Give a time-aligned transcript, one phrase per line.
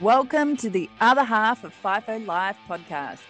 [0.00, 3.22] Welcome to the other half of FIFO Life podcast.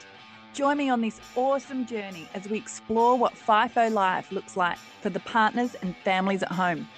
[0.52, 5.08] Join me on this awesome journey as we explore what FIFO life looks like for
[5.08, 6.88] the partners and families at home.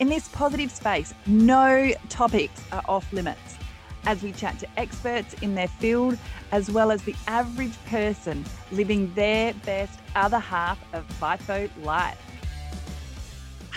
[0.00, 3.58] In this positive space, no topics are off limits
[4.06, 6.18] as we chat to experts in their field
[6.50, 12.20] as well as the average person living their best other half of FIFO life.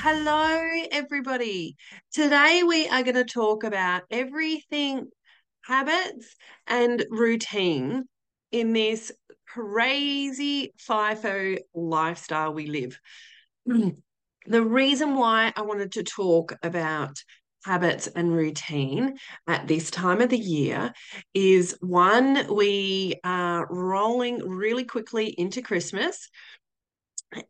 [0.06, 0.60] Hello,
[0.92, 1.78] everybody.
[2.12, 5.08] Today we are going to talk about everything
[5.64, 6.36] habits
[6.68, 8.04] and routine
[8.52, 9.14] in this
[9.48, 13.00] crazy FIFO lifestyle we live.
[14.46, 17.16] The reason why I wanted to talk about
[17.64, 19.16] habits and routine
[19.48, 20.92] at this time of the year
[21.34, 26.30] is one, we are rolling really quickly into Christmas.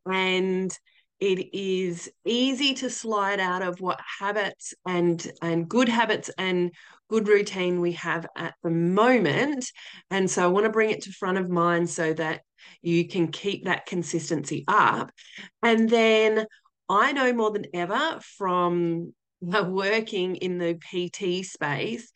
[0.05, 0.71] And
[1.19, 6.71] it is easy to slide out of what habits and and good habits and
[7.09, 9.65] good routine we have at the moment.
[10.09, 12.41] And so i want to bring it to front of mind so that
[12.81, 15.11] you can keep that consistency up.
[15.61, 16.45] And then
[16.89, 22.11] i know more than ever from working in the pt space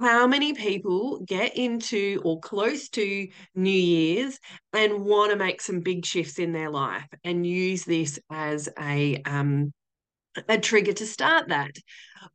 [0.00, 4.38] how many people get into or close to New Year's
[4.72, 9.22] and want to make some big shifts in their life and use this as a
[9.24, 9.72] um,
[10.48, 11.72] a trigger to start that.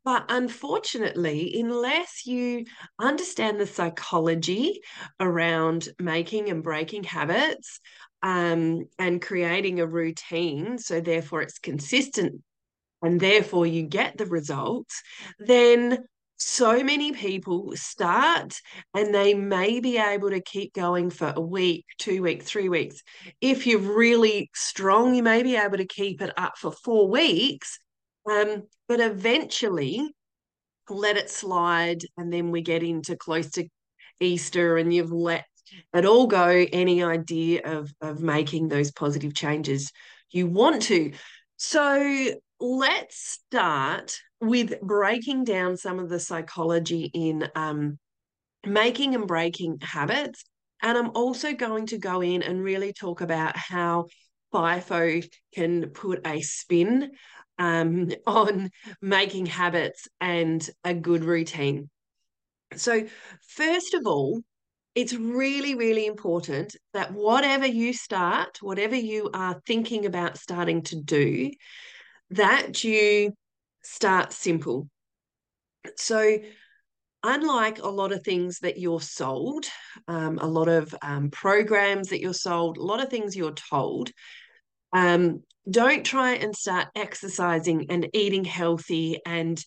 [0.03, 2.66] But unfortunately, unless you
[2.99, 4.81] understand the psychology
[5.19, 7.80] around making and breaking habits
[8.21, 12.42] um, and creating a routine, so therefore it's consistent
[13.02, 15.02] and therefore you get the results,
[15.39, 16.05] then
[16.38, 18.61] so many people start
[18.93, 23.02] and they may be able to keep going for a week, two weeks, three weeks.
[23.41, 27.80] If you're really strong, you may be able to keep it up for four weeks.
[28.30, 30.11] Um, but eventually
[30.89, 32.03] let it slide.
[32.17, 33.67] And then we get into close to
[34.19, 35.45] Easter and you've let
[35.93, 36.47] it all go.
[36.47, 39.92] Any idea of, of making those positive changes
[40.31, 41.14] you want to.
[41.58, 47.99] So let's start with breaking down some of the psychology in um,
[48.65, 50.43] making and breaking habits.
[50.81, 54.07] And I'm also going to go in and really talk about how
[54.53, 57.11] FIFO can put a spin
[57.57, 58.69] um, on
[59.01, 61.89] making habits and a good routine.
[62.75, 63.07] So,
[63.47, 64.41] first of all,
[64.93, 70.99] it's really, really important that whatever you start, whatever you are thinking about starting to
[70.99, 71.51] do,
[72.32, 73.33] that you
[73.83, 74.88] start simple.
[75.95, 76.39] So,
[77.23, 79.65] unlike a lot of things that you're sold,
[80.08, 84.11] um, a lot of um, programs that you're sold, a lot of things you're told,
[84.93, 89.64] um, don't try and start exercising and eating healthy and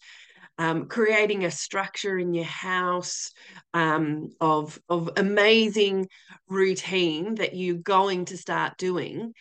[0.58, 3.30] um, creating a structure in your house
[3.72, 6.06] um, of of amazing
[6.48, 9.32] routine that you're going to start doing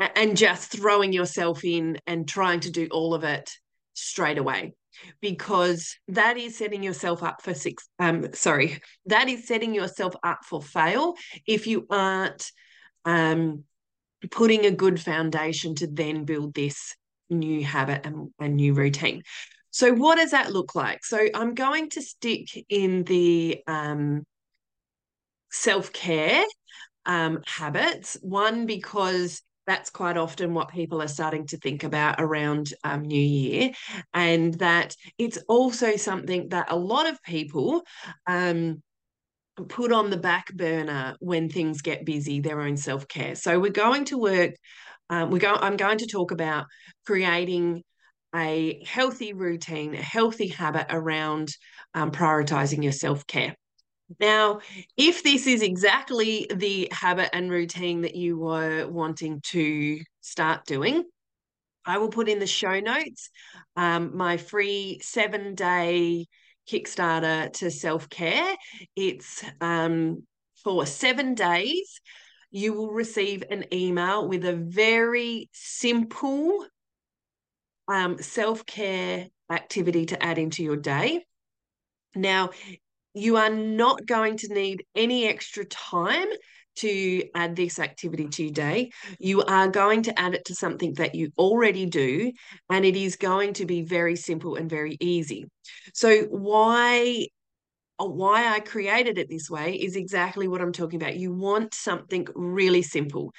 [0.00, 3.50] and just throwing yourself in and trying to do all of it
[3.94, 4.74] straight away.
[5.20, 10.40] Because that is setting yourself up for six um sorry that is setting yourself up
[10.44, 11.14] for fail
[11.46, 12.50] if you aren't
[13.04, 13.64] um
[14.30, 16.94] putting a good foundation to then build this
[17.30, 19.22] new habit and a new routine.
[19.70, 21.04] So what does that look like?
[21.04, 24.24] So i'm going to stick in the um
[25.50, 26.44] self-care
[27.06, 28.18] um habits.
[28.20, 29.40] One because
[29.70, 33.70] that's quite often what people are starting to think about around um, New Year.
[34.12, 37.82] And that it's also something that a lot of people
[38.26, 38.82] um,
[39.68, 43.36] put on the back burner when things get busy, their own self care.
[43.36, 44.54] So we're going to work.
[45.08, 45.54] Um, we go.
[45.54, 46.66] I'm going to talk about
[47.06, 47.84] creating
[48.34, 51.54] a healthy routine, a healthy habit around
[51.94, 53.54] um, prioritizing your self care.
[54.18, 54.60] Now,
[54.96, 61.04] if this is exactly the habit and routine that you were wanting to start doing,
[61.86, 63.30] I will put in the show notes
[63.76, 66.26] um, my free seven day
[66.68, 68.56] Kickstarter to self care.
[68.96, 70.26] It's um,
[70.62, 72.00] for seven days.
[72.50, 76.66] You will receive an email with a very simple
[77.88, 81.24] um, self care activity to add into your day.
[82.14, 82.50] Now,
[83.14, 86.28] you are not going to need any extra time
[86.76, 88.90] to add this activity to your day.
[89.18, 92.32] You are going to add it to something that you already do,
[92.70, 95.46] and it is going to be very simple and very easy.
[95.94, 97.26] So, why?
[97.98, 101.16] Why I created it this way is exactly what I'm talking about.
[101.16, 103.34] You want something really simple.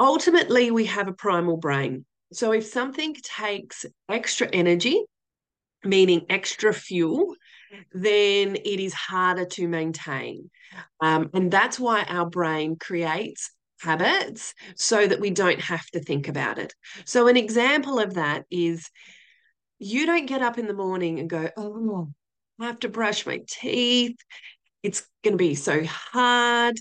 [0.00, 2.06] Ultimately, we have a primal brain.
[2.32, 5.02] So, if something takes extra energy,
[5.84, 7.34] meaning extra fuel,
[7.92, 10.50] then it is harder to maintain.
[11.00, 16.28] Um, and that's why our brain creates habits so that we don't have to think
[16.28, 16.74] about it.
[17.04, 18.90] So, an example of that is
[19.78, 22.08] you don't get up in the morning and go, Oh,
[22.60, 24.16] I have to brush my teeth.
[24.82, 26.76] It's going to be so hard.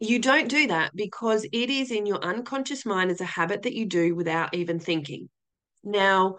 [0.00, 3.74] You don't do that because it is in your unconscious mind as a habit that
[3.74, 5.28] you do without even thinking.
[5.84, 6.38] Now,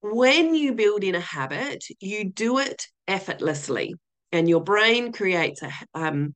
[0.00, 3.94] when you build in a habit, you do it effortlessly,
[4.32, 6.34] and your brain creates a, um,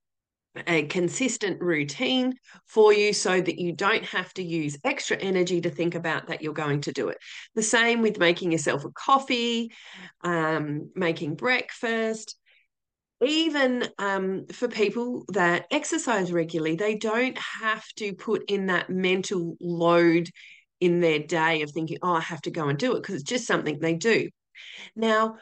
[0.67, 2.35] a consistent routine
[2.67, 6.43] for you so that you don't have to use extra energy to think about that
[6.43, 7.19] you're going to do it.
[7.55, 9.73] The same with making yourself a coffee,
[10.23, 12.37] um, making breakfast.
[13.23, 19.57] Even um, for people that exercise regularly, they don't have to put in that mental
[19.61, 20.29] load
[20.85, 23.25] in their day of thinking, oh, I have to go and do it because it's
[23.25, 24.29] just something they do.
[24.95, 25.37] Now,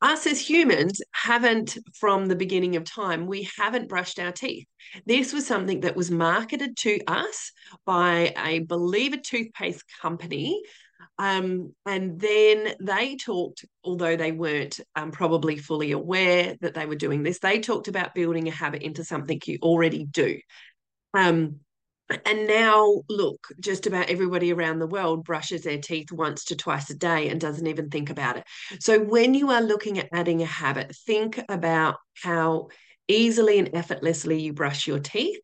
[0.00, 4.66] us as humans haven't, from the beginning of time, we haven't brushed our teeth.
[5.06, 7.52] This was something that was marketed to us
[7.84, 10.62] by, a toothpaste company.
[11.18, 16.94] Um, and then they talked, although they weren't um, probably fully aware that they were
[16.94, 20.38] doing this, they talked about building a habit into something you already do.
[21.12, 21.60] Um,
[22.24, 26.88] and now, look, just about everybody around the world brushes their teeth once to twice
[26.90, 28.44] a day and doesn't even think about it.
[28.80, 32.68] So, when you are looking at adding a habit, think about how
[33.08, 35.40] easily and effortlessly you brush your teeth.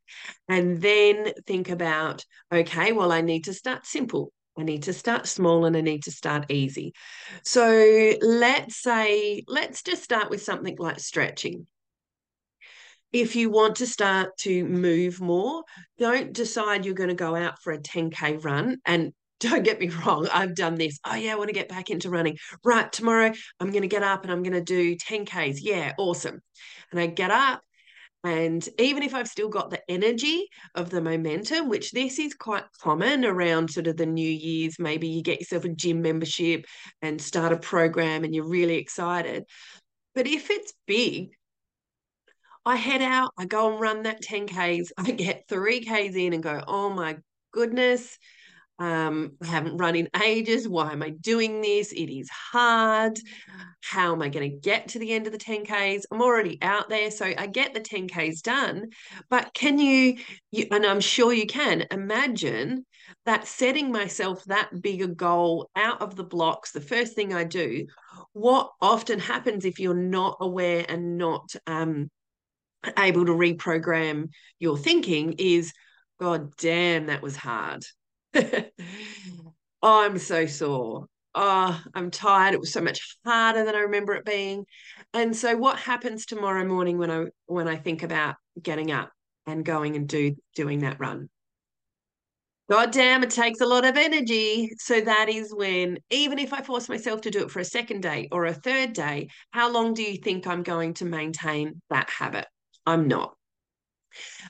[0.48, 4.32] And then think about, okay, well, I need to start simple.
[4.58, 6.94] I need to start small and I need to start easy.
[7.42, 11.66] So, let's say, let's just start with something like stretching
[13.14, 15.62] if you want to start to move more,
[15.98, 18.78] don't decide you're going to go out for a 10K run.
[18.84, 20.98] And don't get me wrong, I've done this.
[21.04, 22.38] Oh, yeah, I want to get back into running.
[22.64, 25.58] Right, tomorrow I'm going to get up and I'm going to do 10Ks.
[25.60, 26.40] Yeah, awesome.
[26.90, 27.62] And I get up.
[28.24, 32.64] And even if I've still got the energy of the momentum, which this is quite
[32.80, 36.64] common around sort of the New Year's, maybe you get yourself a gym membership
[37.02, 39.44] and start a program and you're really excited.
[40.14, 41.32] But if it's big,
[42.66, 46.42] I head out, I go and run that 10Ks, I get three Ks in and
[46.42, 47.16] go, oh my
[47.52, 48.18] goodness,
[48.78, 50.68] um, I haven't run in ages.
[50.68, 51.92] Why am I doing this?
[51.92, 53.18] It is hard.
[53.82, 56.02] How am I going to get to the end of the 10Ks?
[56.10, 57.10] I'm already out there.
[57.10, 58.88] So I get the 10Ks done.
[59.30, 60.16] But can you,
[60.50, 62.84] you and I'm sure you can, imagine
[63.26, 67.86] that setting myself that bigger goal out of the blocks, the first thing I do,
[68.32, 72.10] what often happens if you're not aware and not um,
[72.98, 74.28] able to reprogram
[74.58, 75.72] your thinking is
[76.18, 77.82] god damn that was hard.
[79.82, 81.06] I'm so sore.
[81.34, 82.54] Oh i'm tired.
[82.54, 84.64] It was so much harder than i remember it being.
[85.12, 89.10] And so what happens tomorrow morning when i when i think about getting up
[89.46, 91.28] and going and do doing that run?
[92.70, 94.70] God damn, it takes a lot of energy.
[94.78, 98.00] So that is when, even if I force myself to do it for a second
[98.00, 102.08] day or a third day, how long do you think I'm going to maintain that
[102.08, 102.46] habit?
[102.86, 103.34] I'm not.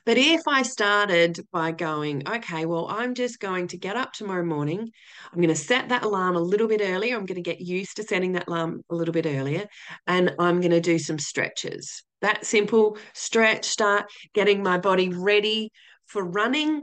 [0.04, 4.44] But if I started by going, okay, well, I'm just going to get up tomorrow
[4.44, 4.90] morning.
[5.32, 7.16] I'm going to set that alarm a little bit earlier.
[7.16, 9.66] I'm going to get used to setting that alarm a little bit earlier.
[10.06, 12.02] And I'm going to do some stretches.
[12.20, 14.04] That simple stretch, start
[14.34, 15.70] getting my body ready
[16.06, 16.82] for running.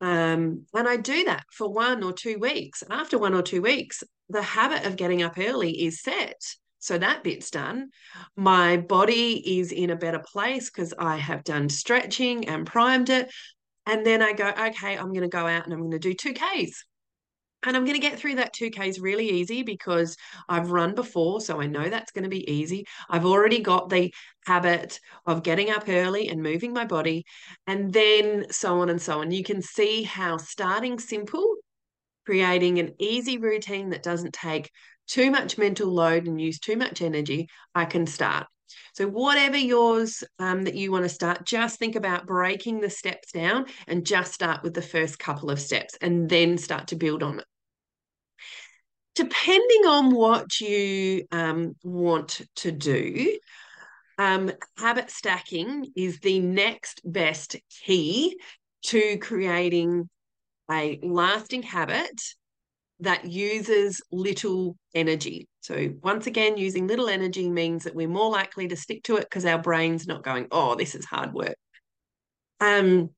[0.00, 2.82] Um, and I do that for one or two weeks.
[2.90, 6.40] After one or two weeks, the habit of getting up early is set.
[6.80, 7.90] So that bit's done.
[8.36, 13.30] My body is in a better place because I have done stretching and primed it.
[13.86, 16.14] And then I go, okay, I'm going to go out and I'm going to do
[16.14, 16.72] 2Ks.
[17.62, 20.16] And I'm going to get through that 2Ks really easy because
[20.48, 21.42] I've run before.
[21.42, 22.86] So I know that's going to be easy.
[23.10, 24.14] I've already got the
[24.46, 27.24] habit of getting up early and moving my body,
[27.66, 29.30] and then so on and so on.
[29.30, 31.56] You can see how starting simple,
[32.24, 34.70] creating an easy routine that doesn't take
[35.10, 38.46] too much mental load and use too much energy, I can start.
[38.94, 43.32] So, whatever yours um, that you want to start, just think about breaking the steps
[43.32, 47.22] down and just start with the first couple of steps and then start to build
[47.22, 47.44] on it.
[49.16, 53.38] Depending on what you um, want to do,
[54.18, 58.38] um, habit stacking is the next best key
[58.82, 60.08] to creating
[60.70, 62.20] a lasting habit
[63.00, 65.48] that uses little energy.
[65.60, 69.22] So, once again, using little energy means that we're more likely to stick to it
[69.22, 71.56] because our brain's not going, oh, this is hard work.
[72.60, 73.10] Um,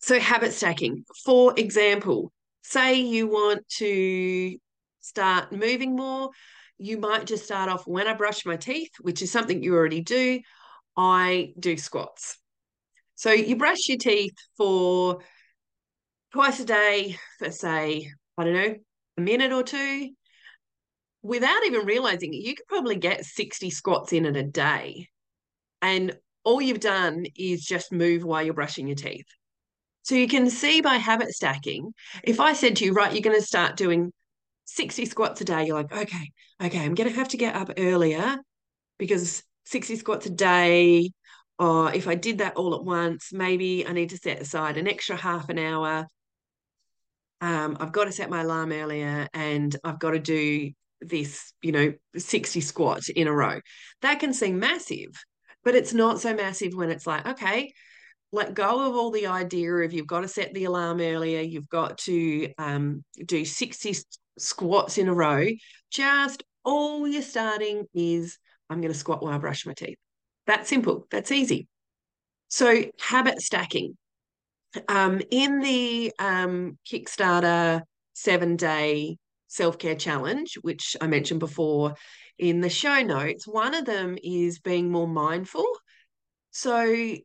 [0.00, 4.56] so, habit stacking, for example, say you want to
[5.00, 6.30] start moving more,
[6.78, 10.00] you might just start off when I brush my teeth, which is something you already
[10.00, 10.40] do.
[10.96, 12.38] I do squats.
[13.14, 15.20] So you brush your teeth for
[16.32, 18.74] twice a day for, say, I don't know,
[19.18, 20.10] a minute or two.
[21.22, 25.08] Without even realizing it, you could probably get 60 squats in in a day.
[25.80, 29.26] And all you've done is just move while you're brushing your teeth.
[30.02, 33.40] So you can see by habit stacking, if I said to you, right, you're going
[33.40, 34.12] to start doing
[34.66, 36.30] 60 squats a day, you're like, okay,
[36.62, 38.36] okay, I'm going to have to get up earlier
[38.98, 41.10] because 60 squats a day,
[41.58, 44.88] or if I did that all at once, maybe I need to set aside an
[44.88, 46.06] extra half an hour.
[47.40, 51.72] Um, I've got to set my alarm earlier and I've got to do this, you
[51.72, 53.60] know, 60 squats in a row.
[54.02, 55.10] That can seem massive,
[55.62, 57.72] but it's not so massive when it's like, okay,
[58.32, 61.68] let go of all the idea of you've got to set the alarm earlier, you've
[61.68, 63.96] got to um, do 60
[64.38, 65.46] squats in a row.
[65.90, 68.38] Just all you're starting is
[68.68, 69.98] I'm going to squat while I brush my teeth.
[70.46, 71.06] That's simple.
[71.10, 71.68] That's easy.
[72.48, 73.96] So habit stacking.
[74.88, 77.82] Um, in the um, Kickstarter
[78.14, 81.94] seven day self care challenge, which I mentioned before
[82.38, 85.66] in the show notes, one of them is being more mindful.
[86.50, 87.16] So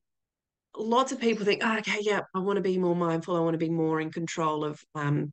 [0.76, 3.36] lots of people think, oh, okay, yeah, I want to be more mindful.
[3.36, 5.32] I want to be more in control of um,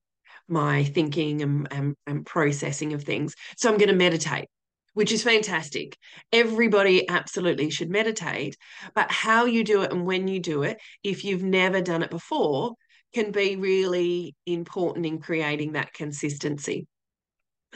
[0.49, 3.35] my thinking and, and, and processing of things.
[3.56, 4.49] So I'm going to meditate
[4.97, 5.99] which is fantastic.
[6.33, 8.57] Everybody absolutely should meditate,
[8.95, 12.09] but how you do it and when you do it, if you've never done it
[12.09, 12.73] before,
[13.12, 16.87] can be really important in creating that consistency.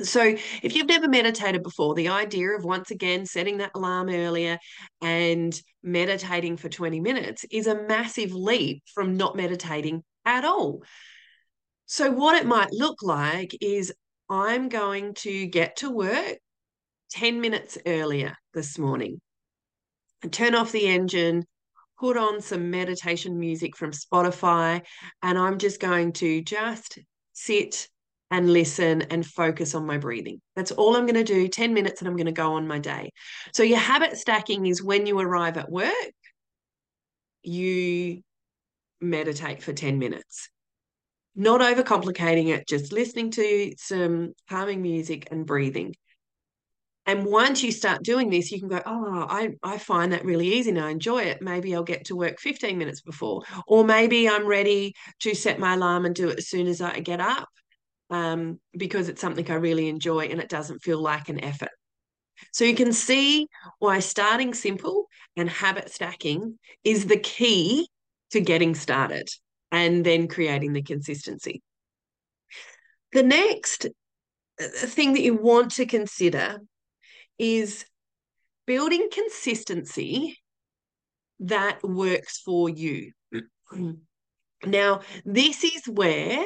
[0.03, 4.57] So, if you've never meditated before, the idea of once again setting that alarm earlier
[5.03, 10.85] and meditating for 20 minutes is a massive leap from not meditating at all.
[11.85, 13.93] So, what it might look like is
[14.31, 16.39] I'm going to get to work
[17.11, 19.21] 10 minutes earlier this morning
[20.23, 21.45] and turn off the engine,
[21.99, 24.83] put on some meditation music from Spotify,
[25.23, 26.99] and I'm just going to just
[27.33, 27.89] sit
[28.31, 30.41] and listen and focus on my breathing.
[30.55, 32.79] That's all I'm going to do 10 minutes and I'm going to go on my
[32.79, 33.11] day.
[33.53, 35.93] So, your habit stacking is when you arrive at work,
[37.43, 38.23] you
[39.01, 40.49] meditate for 10 minutes.
[41.35, 45.95] Not overcomplicating it, just listening to some calming music and breathing.
[47.11, 50.47] And once you start doing this, you can go, oh, I, I find that really
[50.55, 51.43] easy and I enjoy it.
[51.43, 53.43] Maybe I'll get to work 15 minutes before.
[53.67, 57.01] Or maybe I'm ready to set my alarm and do it as soon as I
[57.01, 57.49] get up
[58.11, 61.73] um, because it's something I really enjoy and it doesn't feel like an effort.
[62.53, 63.49] So you can see
[63.81, 67.89] why starting simple and habit stacking is the key
[68.31, 69.29] to getting started
[69.73, 71.61] and then creating the consistency.
[73.13, 76.61] The next uh, thing that you want to consider
[77.41, 77.87] is
[78.67, 80.37] building consistency
[81.41, 83.13] that works for you.
[84.67, 86.45] now, this is where,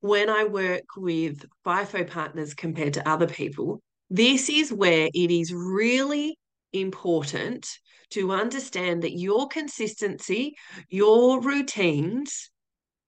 [0.00, 5.52] when I work with FIFO partners compared to other people, this is where it is
[5.54, 6.36] really
[6.72, 7.68] important
[8.10, 10.54] to understand that your consistency,
[10.88, 12.50] your routines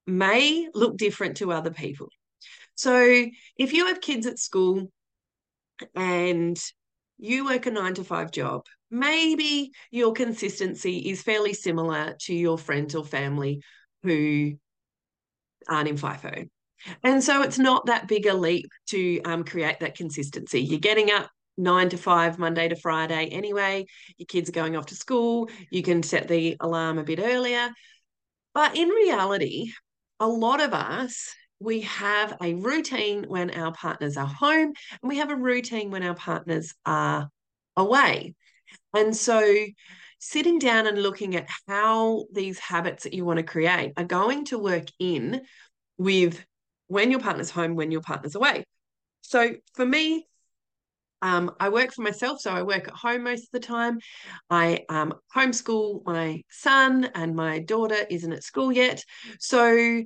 [0.06, 2.08] may look different to other people.
[2.76, 3.26] So,
[3.56, 4.92] if you have kids at school
[5.96, 6.58] and
[7.20, 12.58] you work a nine to five job, maybe your consistency is fairly similar to your
[12.58, 13.62] friends or family
[14.02, 14.52] who
[15.68, 16.48] aren't in FIFO.
[17.04, 20.62] And so it's not that big a leap to um, create that consistency.
[20.62, 23.84] You're getting up nine to five, Monday to Friday anyway.
[24.16, 25.50] Your kids are going off to school.
[25.70, 27.68] You can set the alarm a bit earlier.
[28.54, 29.72] But in reality,
[30.18, 35.18] a lot of us we have a routine when our partners are home and we
[35.18, 37.28] have a routine when our partners are
[37.76, 38.34] away.
[38.94, 39.66] And so
[40.18, 44.46] sitting down and looking at how these habits that you want to create are going
[44.46, 45.42] to work in
[45.98, 46.44] with
[46.88, 48.64] when your partner's home, when your partner's away.
[49.20, 50.26] So for me,
[51.22, 53.98] um, I work for myself, so I work at home most of the time.
[54.48, 59.04] I um, homeschool my son, and my daughter isn't at school yet.
[59.38, 60.02] So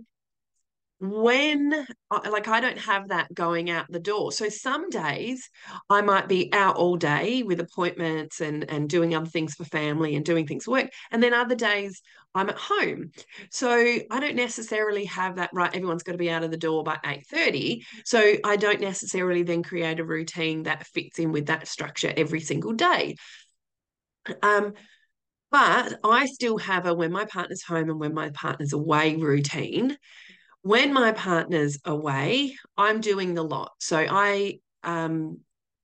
[1.10, 1.86] when
[2.30, 4.32] like I don't have that going out the door.
[4.32, 5.48] So some days
[5.90, 10.14] I might be out all day with appointments and and doing other things for family
[10.16, 10.90] and doing things for work.
[11.10, 12.00] And then other days
[12.34, 13.10] I'm at home.
[13.50, 13.70] So
[14.10, 16.98] I don't necessarily have that right everyone's got to be out of the door by
[17.04, 17.84] 8:30.
[18.04, 22.40] So I don't necessarily then create a routine that fits in with that structure every
[22.40, 23.16] single day.
[24.42, 24.74] Um
[25.50, 29.96] but I still have a when my partner's home and when my partner's away routine
[30.64, 33.72] when my partner's away, I'm doing the lot.
[33.80, 35.40] So I um,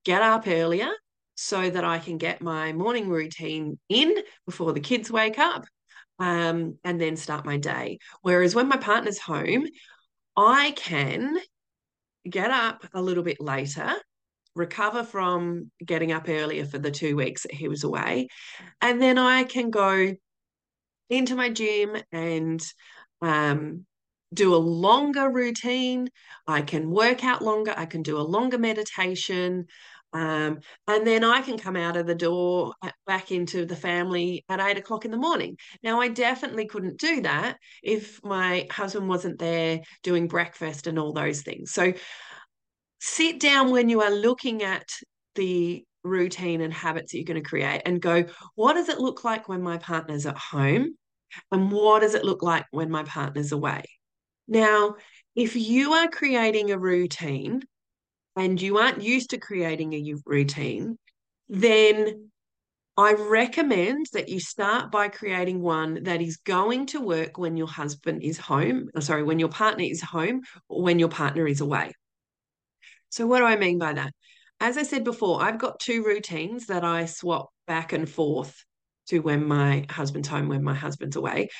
[0.06, 0.88] get up earlier
[1.34, 4.14] so that I can get my morning routine in
[4.46, 5.66] before the kids wake up
[6.18, 7.99] um, and then start my day.
[8.22, 9.66] Whereas when my partner's home,
[10.34, 11.37] I can
[12.28, 13.92] get up a little bit later,
[14.54, 18.28] recover from getting up earlier for the two weeks that he was away,
[18.80, 20.14] and then I can go
[21.10, 22.62] into my gym and
[23.20, 23.84] um,
[24.32, 26.08] do a longer routine.
[26.46, 27.75] I can work out longer.
[27.76, 29.66] I can do a longer meditation.
[30.12, 30.58] Um,
[30.88, 34.60] and then I can come out of the door uh, back into the family at
[34.60, 35.56] eight o'clock in the morning.
[35.82, 41.12] Now, I definitely couldn't do that if my husband wasn't there doing breakfast and all
[41.12, 41.70] those things.
[41.72, 41.92] So,
[43.00, 44.88] sit down when you are looking at
[45.37, 48.25] the routine and habits that you're going to create and go,
[48.56, 50.96] what does it look like when my partner's at home?
[51.52, 53.84] And what does it look like when my partner's away?
[54.50, 54.97] Now,
[55.37, 57.62] if you are creating a routine
[58.35, 60.99] and you aren't used to creating a routine,
[61.49, 62.30] then
[62.97, 67.69] I recommend that you start by creating one that is going to work when your
[67.69, 71.61] husband is home, uh, sorry, when your partner is home or when your partner is
[71.61, 71.92] away.
[73.09, 74.12] So, what do I mean by that?
[74.59, 78.64] As I said before, I've got two routines that I swap back and forth
[79.11, 81.50] to when my husband's home, when my husband's away.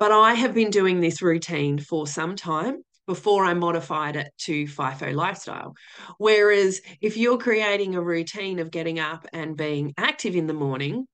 [0.00, 4.64] But I have been doing this routine for some time before I modified it to
[4.64, 5.74] FIFO lifestyle.
[6.16, 11.06] Whereas if you're creating a routine of getting up and being active in the morning,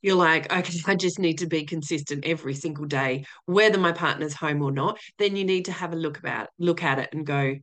[0.00, 4.32] you're like, okay, I just need to be consistent every single day, whether my partner's
[4.32, 4.98] home or not.
[5.18, 7.56] Then you need to have a look about look at it and go,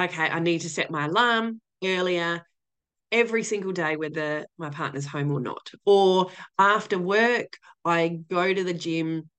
[0.00, 2.44] okay, I need to set my alarm earlier
[3.12, 5.70] every single day, whether my partner's home or not.
[5.86, 9.30] Or after work, I go to the gym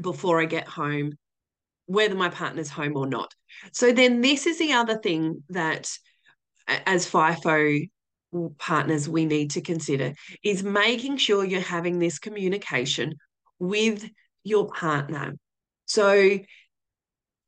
[0.00, 1.12] before I get home
[1.88, 3.34] whether my partner's home or not.
[3.72, 5.90] So then this is the other thing that
[6.68, 7.88] as FIFO
[8.58, 10.12] partners we need to consider
[10.44, 13.14] is making sure you're having this communication
[13.58, 14.08] with
[14.44, 15.34] your partner.
[15.86, 16.38] So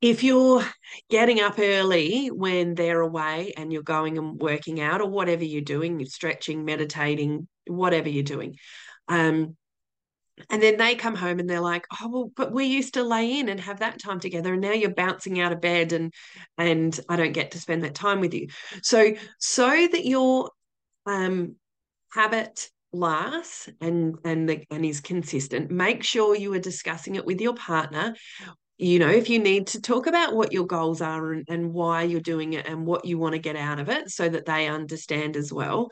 [0.01, 0.65] if you're
[1.11, 5.61] getting up early when they're away and you're going and working out or whatever you're
[5.61, 8.55] doing, you're stretching, meditating, whatever you're doing,
[9.07, 9.55] um,
[10.49, 13.39] and then they come home and they're like, oh, well, but we used to lay
[13.39, 14.53] in and have that time together.
[14.53, 16.13] And now you're bouncing out of bed and
[16.57, 18.47] and I don't get to spend that time with you.
[18.81, 20.51] So so that your
[21.05, 21.55] um
[22.13, 27.39] habit lasts and and the, and is consistent, make sure you are discussing it with
[27.41, 28.15] your partner
[28.81, 32.01] you know, if you need to talk about what your goals are and, and why
[32.01, 34.67] you're doing it and what you want to get out of it so that they
[34.67, 35.91] understand as well,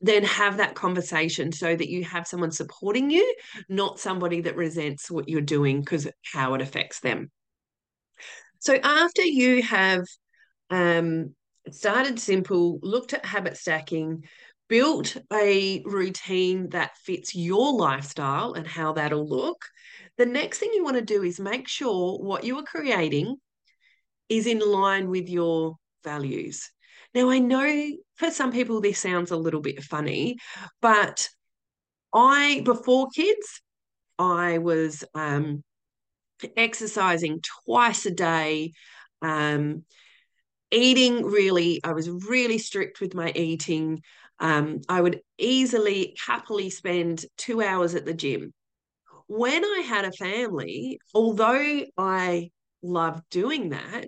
[0.00, 3.34] then have that conversation so that you have someone supporting you,
[3.68, 7.30] not somebody that resents what you're doing because how it affects them.
[8.58, 10.06] So after you have
[10.70, 11.34] um,
[11.70, 14.24] started simple, looked at habit stacking,
[14.66, 19.62] built a routine that fits your lifestyle and how that'll look,
[20.20, 23.36] the next thing you want to do is make sure what you are creating
[24.28, 26.70] is in line with your values.
[27.14, 30.36] Now, I know for some people this sounds a little bit funny,
[30.82, 31.26] but
[32.12, 33.62] I, before kids,
[34.18, 35.64] I was um,
[36.54, 38.72] exercising twice a day,
[39.22, 39.86] um,
[40.70, 44.02] eating really, I was really strict with my eating.
[44.38, 48.52] Um, I would easily, happily spend two hours at the gym
[49.30, 52.50] when I had a family, although I
[52.82, 54.06] loved doing that,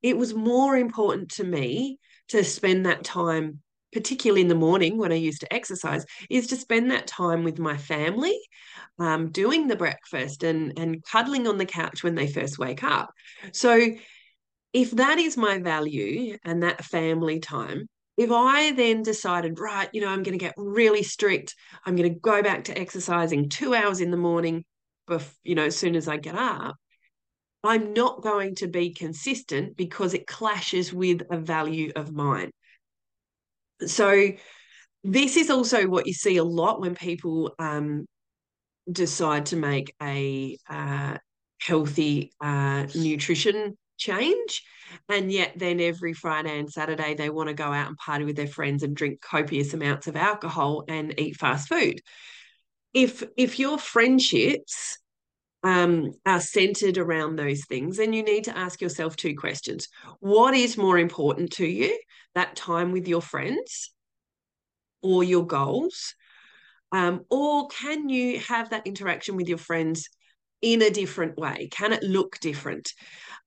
[0.00, 5.10] it was more important to me to spend that time, particularly in the morning when
[5.10, 8.38] I used to exercise, is to spend that time with my family,
[9.00, 13.10] um, doing the breakfast and and cuddling on the couch when they first wake up.
[13.52, 13.90] So
[14.72, 17.88] if that is my value and that family time,
[18.20, 21.54] if I then decided, right, you know, I'm going to get really strict,
[21.86, 24.62] I'm going to go back to exercising two hours in the morning,
[25.08, 26.76] bef- you know, as soon as I get up,
[27.64, 32.50] I'm not going to be consistent because it clashes with a value of mine.
[33.86, 34.32] So,
[35.02, 38.04] this is also what you see a lot when people um,
[38.92, 41.16] decide to make a uh,
[41.58, 44.64] healthy uh, nutrition change.
[45.08, 48.34] And yet, then every Friday and Saturday, they want to go out and party with
[48.34, 52.00] their friends and drink copious amounts of alcohol and eat fast food.
[52.92, 54.98] If if your friendships
[55.62, 59.86] um, are centered around those things, then you need to ask yourself two questions:
[60.18, 61.96] What is more important to you?
[62.34, 63.92] That time with your friends,
[65.02, 66.14] or your goals,
[66.90, 70.08] um, or can you have that interaction with your friends
[70.62, 71.68] in a different way?
[71.70, 72.92] Can it look different?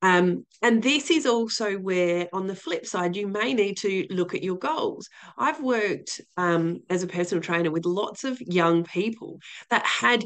[0.01, 4.33] Um, and this is also where, on the flip side, you may need to look
[4.33, 5.07] at your goals.
[5.37, 10.25] I've worked um, as a personal trainer with lots of young people that had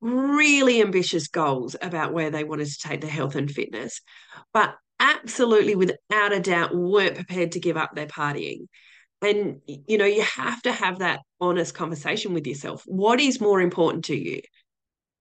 [0.00, 4.00] really ambitious goals about where they wanted to take their health and fitness,
[4.52, 8.66] but absolutely, without a doubt, weren't prepared to give up their partying.
[9.22, 12.82] And, you know, you have to have that honest conversation with yourself.
[12.86, 14.42] What is more important to you?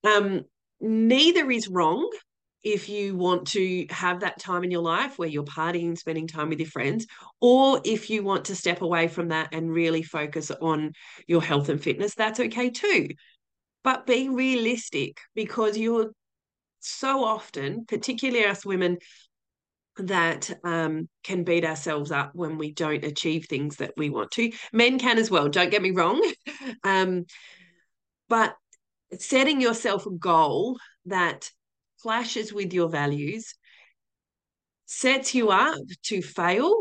[0.03, 0.43] Um,
[0.81, 2.09] neither is wrong
[2.63, 6.49] if you want to have that time in your life where you're partying, spending time
[6.49, 7.05] with your friends,
[7.39, 10.91] or if you want to step away from that and really focus on
[11.27, 13.09] your health and fitness, that's okay too.
[13.83, 16.09] But be realistic because you're
[16.79, 18.97] so often, particularly us women,
[19.97, 24.51] that um, can beat ourselves up when we don't achieve things that we want to.
[24.73, 26.21] Men can as well, don't get me wrong.
[26.83, 27.25] um,
[28.27, 28.55] but
[29.21, 31.49] setting yourself a goal that
[32.01, 33.55] clashes with your values
[34.85, 36.75] sets you up to fail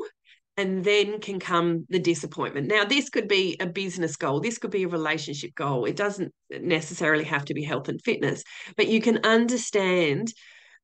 [0.56, 2.68] and then can come the disappointment.
[2.68, 5.84] Now, this could be a business goal, this could be a relationship goal.
[5.84, 8.44] It doesn't necessarily have to be health and fitness,
[8.76, 10.32] but you can understand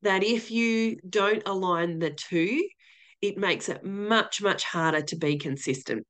[0.03, 2.67] that if you don't align the two,
[3.21, 6.07] it makes it much, much harder to be consistent.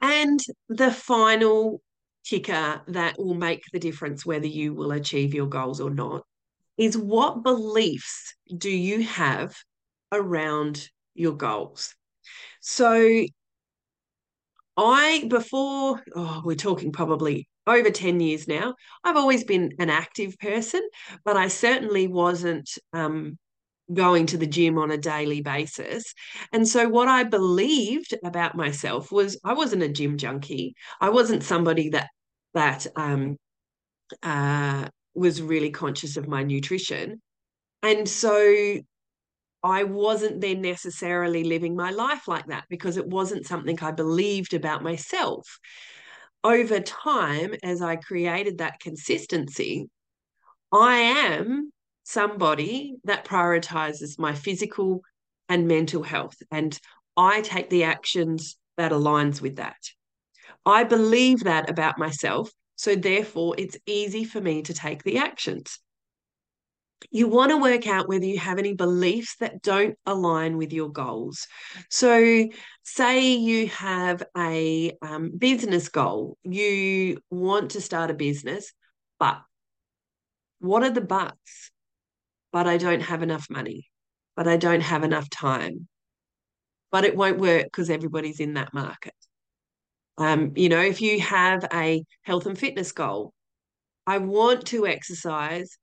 [0.00, 1.82] And the final
[2.24, 6.22] kicker that will make the difference whether you will achieve your goals or not
[6.76, 9.56] is what beliefs do you have
[10.12, 11.94] around your goals?
[12.60, 13.24] So,
[14.76, 20.38] I, before, oh, we're talking probably over 10 years now, I've always been an active
[20.38, 20.88] person,
[21.24, 23.38] but I certainly wasn't um,
[23.92, 26.14] going to the gym on a daily basis.
[26.52, 30.74] And so, what I believed about myself was I wasn't a gym junkie.
[31.00, 32.08] I wasn't somebody that,
[32.54, 33.36] that, um,
[34.22, 37.20] uh, was really conscious of my nutrition.
[37.82, 38.78] And so
[39.62, 44.54] I wasn't then necessarily living my life like that because it wasn't something I believed
[44.54, 45.58] about myself.
[46.44, 49.88] Over time, as I created that consistency,
[50.72, 51.72] I am
[52.10, 55.02] somebody that prioritizes my physical
[55.48, 56.78] and mental health and
[57.16, 59.76] I take the actions that aligns with that.
[60.64, 65.80] I believe that about myself so, therefore, it's easy for me to take the actions.
[67.10, 70.88] You want to work out whether you have any beliefs that don't align with your
[70.88, 71.48] goals.
[71.90, 72.46] So,
[72.84, 78.72] say you have a um, business goal, you want to start a business,
[79.18, 79.40] but
[80.60, 81.72] what are the buts?
[82.52, 83.88] But I don't have enough money,
[84.36, 85.88] but I don't have enough time,
[86.90, 89.14] but it won't work because everybody's in that market.
[90.16, 93.32] Um, you know, if you have a health and fitness goal,
[94.06, 95.76] I want to exercise,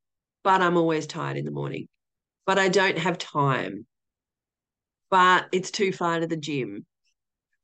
[0.43, 1.87] but I'm always tired in the morning,
[2.45, 3.85] but I don't have time,
[5.09, 6.85] but it's too far to the gym,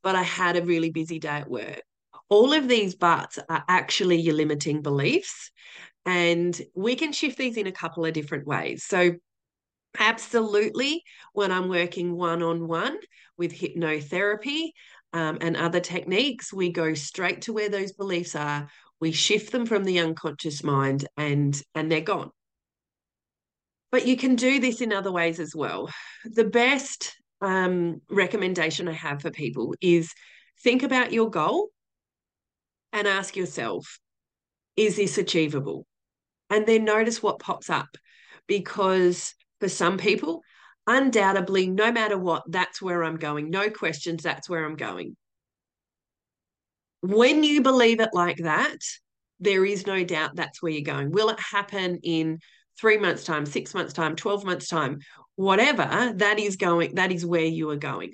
[0.04, 1.82] but I had a really busy day at work.
[2.30, 5.52] All of these buts are actually your limiting beliefs.
[6.06, 8.84] And we can shift these in a couple of different ways.
[8.86, 9.14] So,
[10.00, 12.98] absolutely, when I'm working one on one
[13.38, 14.72] with hypnotherapy,
[15.14, 18.70] um, and other techniques, we go straight to where those beliefs are.
[19.00, 22.32] We shift them from the unconscious mind, and and they're gone.
[23.92, 25.90] But you can do this in other ways as well.
[26.24, 30.14] The best um, recommendation I have for people is
[30.64, 31.70] think about your goal
[32.94, 34.00] and ask yourself,
[34.78, 35.86] is this achievable?
[36.52, 37.98] And then notice what pops up.
[38.48, 40.44] Because for some people,
[40.86, 43.50] undoubtedly, no matter what, that's where I'm going.
[43.50, 45.16] No questions, that's where I'm going.
[47.02, 48.78] When you believe it like that,
[49.40, 51.12] there is no doubt that's where you're going.
[51.12, 52.40] Will it happen in
[52.80, 55.00] three months' time, six months' time, 12 months' time,
[55.36, 58.14] whatever, that is going, that is where you are going.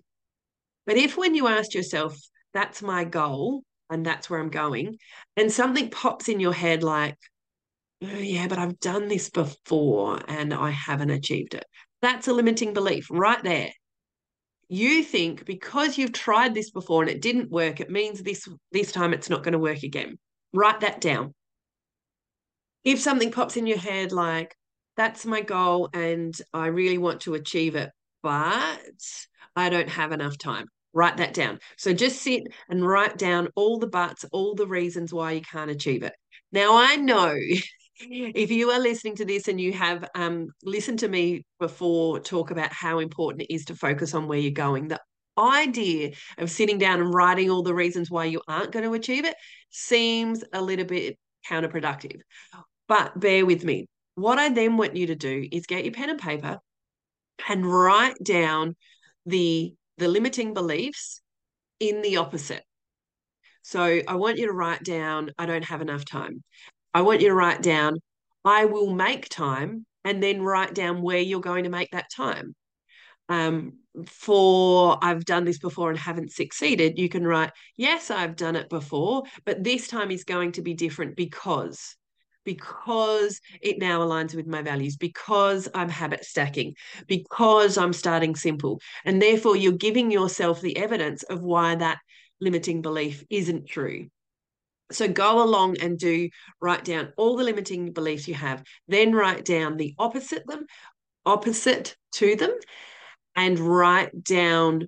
[0.85, 2.17] But if when you ask yourself,
[2.53, 4.97] that's my goal and that's where I'm going,
[5.35, 7.17] and something pops in your head like,
[8.03, 11.65] oh, yeah, but I've done this before and I haven't achieved it.
[12.01, 13.71] That's a limiting belief right there.
[14.69, 18.91] You think because you've tried this before and it didn't work, it means this this
[18.91, 20.17] time it's not going to work again.
[20.53, 21.33] Write that down.
[22.83, 24.55] If something pops in your head like
[24.97, 27.91] that's my goal and I really want to achieve it,
[28.23, 28.79] but
[29.55, 30.67] I don't have enough time.
[30.93, 31.59] Write that down.
[31.77, 35.71] So just sit and write down all the buts, all the reasons why you can't
[35.71, 36.13] achieve it.
[36.51, 37.37] Now I know
[37.99, 42.51] if you are listening to this and you have um, listened to me before talk
[42.51, 45.01] about how important it is to focus on where you're going, the
[45.37, 49.25] idea of sitting down and writing all the reasons why you aren't going to achieve
[49.25, 49.35] it
[49.69, 51.17] seems a little bit
[51.49, 52.19] counterproductive.
[52.87, 53.87] But bear with me.
[54.15, 56.57] what I then want you to do is get your pen and paper
[57.47, 58.75] and write down
[59.25, 61.21] the the limiting beliefs
[61.79, 62.63] in the opposite.
[63.61, 66.43] So I want you to write down, I don't have enough time.
[66.97, 67.99] I want you to write down,
[68.43, 72.55] I will make time, and then write down where you're going to make that time.
[73.29, 73.73] Um,
[74.07, 78.67] for I've done this before and haven't succeeded, you can write, yes, I've done it
[78.67, 81.95] before, but this time is going to be different because
[82.43, 86.73] because it now aligns with my values, because I'm habit stacking,
[87.05, 88.81] because I'm starting simple.
[89.05, 91.99] And therefore, you're giving yourself the evidence of why that
[92.41, 94.07] limiting belief isn't true.
[94.91, 96.29] So go along and do
[96.61, 100.65] write down all the limiting beliefs you have, then write down the opposite them,
[101.25, 102.51] opposite to them,
[103.35, 104.87] and write down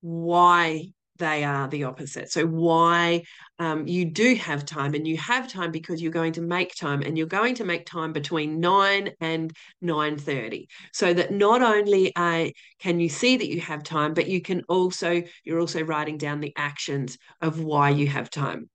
[0.00, 2.30] why they are the opposite.
[2.30, 3.22] So why
[3.58, 7.02] um, you do have time and you have time because you're going to make time
[7.02, 12.46] and you're going to make time between 9 and 9.30 so that not only uh,
[12.78, 16.40] can you see that you have time but you can also you're also writing down
[16.40, 18.68] the actions of why you have time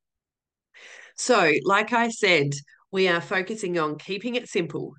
[1.15, 2.53] so like i said
[2.93, 4.93] we are focusing on keeping it simple.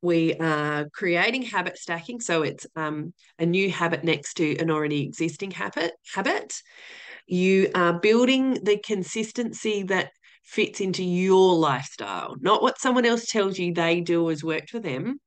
[0.00, 5.02] We are creating habit stacking so it's um, a new habit next to an already
[5.02, 6.54] existing habit habit.
[7.26, 10.10] You are building the consistency that
[10.42, 14.80] fits into your lifestyle not what someone else tells you they do has worked for
[14.80, 15.18] them.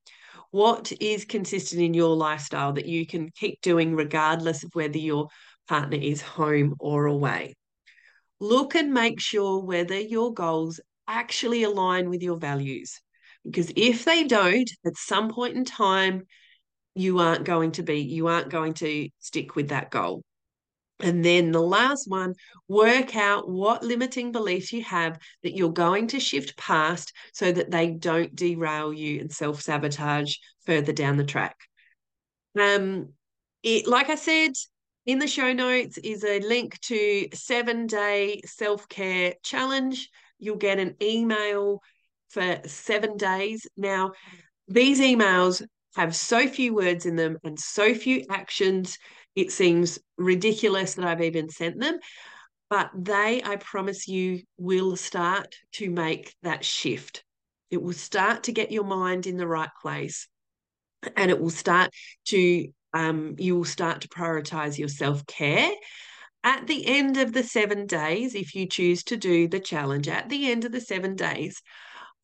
[0.50, 5.28] What is consistent in your lifestyle that you can keep doing regardless of whether your
[5.67, 7.57] partner is home or away
[8.39, 13.00] look and make sure whether your goals actually align with your values
[13.47, 16.23] because if they don't, at some point in time,
[16.95, 20.23] you aren't going to be, you aren't going to stick with that goal.
[21.00, 22.34] And then the last one,
[22.67, 27.69] work out what limiting beliefs you have that you're going to shift past so that
[27.69, 31.56] they don't derail you and self sabotage further down the track.
[32.60, 33.13] Um,
[33.62, 34.54] it, like I said,
[35.08, 40.10] in the show notes is a link to seven day self care challenge.
[40.38, 41.82] You'll get an email
[42.30, 43.65] for seven days.
[43.78, 44.12] Now,
[44.67, 45.65] these emails
[45.96, 49.00] have so few words in them and so few actions,
[49.34, 52.00] it seems ridiculous that I've even sent them.
[52.70, 57.24] But they, I promise you, will start to make that shift.
[57.72, 60.28] It will start to get your mind in the right place.
[61.15, 61.91] And it will start
[62.26, 65.71] to, um, you will start to prioritize your self care.
[66.43, 70.30] At the end of the seven days, if you choose to do the challenge, at
[70.30, 71.62] the end of the seven days,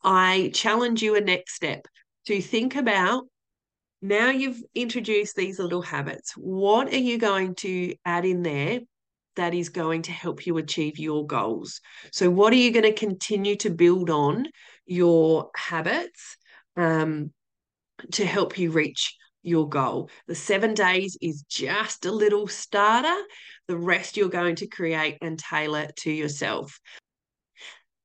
[0.04, 1.88] I challenge you a next step
[2.28, 3.26] to think about
[4.02, 6.34] now you've introduced these little habits.
[6.36, 8.82] What are you going to add in there
[9.38, 11.80] that is going to help you achieve your goals?
[12.12, 14.47] So, what are you going to continue to build on
[14.86, 16.38] your habits
[16.76, 17.32] um,
[18.12, 20.10] to help you reach your goal?
[20.27, 23.21] The seven days is just a little starter.
[23.67, 26.79] The rest you're going to create and tailor to yourself.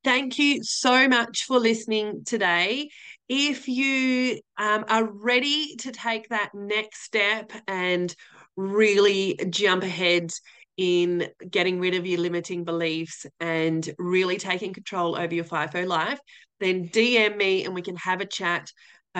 [0.04, 2.90] Thank you so much for listening today.
[3.28, 8.14] If you um, are ready to take that next step and
[8.56, 10.30] really jump ahead
[10.76, 16.20] in getting rid of your limiting beliefs and really taking control over your FIFO life,
[16.60, 18.70] then DM me and we can have a chat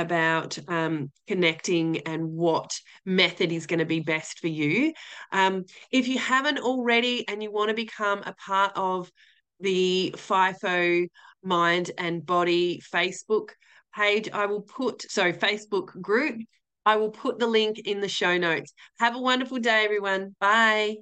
[0.00, 4.92] about um, connecting and what method is going to be best for you.
[5.32, 9.10] Um, if you haven't already and you want to become a part of
[9.60, 11.08] the FIFO
[11.42, 13.50] Mind and Body Facebook
[13.94, 14.28] page.
[14.32, 16.40] I will put, sorry, Facebook group.
[16.86, 18.72] I will put the link in the show notes.
[18.98, 20.34] Have a wonderful day, everyone.
[20.40, 20.96] Bye.